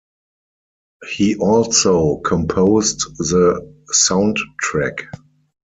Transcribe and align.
He 1.11 1.35
also 1.35 2.15
composed 2.25 3.01
the 3.19 3.71
soundtrack. 3.93 5.03